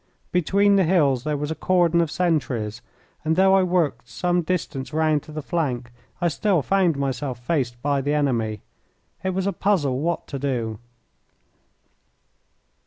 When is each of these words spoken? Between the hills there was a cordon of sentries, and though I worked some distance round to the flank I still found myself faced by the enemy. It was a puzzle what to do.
Between 0.31 0.77
the 0.77 0.83
hills 0.83 1.25
there 1.25 1.37
was 1.37 1.51
a 1.51 1.53
cordon 1.53 2.01
of 2.01 2.09
sentries, 2.09 2.81
and 3.23 3.35
though 3.35 3.53
I 3.53 3.61
worked 3.61 4.09
some 4.09 4.41
distance 4.41 4.91
round 4.93 5.21
to 5.21 5.31
the 5.31 5.43
flank 5.43 5.91
I 6.19 6.27
still 6.27 6.63
found 6.63 6.97
myself 6.97 7.37
faced 7.37 7.79
by 7.83 8.01
the 8.01 8.15
enemy. 8.15 8.61
It 9.23 9.35
was 9.35 9.45
a 9.45 9.53
puzzle 9.53 9.99
what 9.99 10.25
to 10.29 10.39
do. 10.39 10.79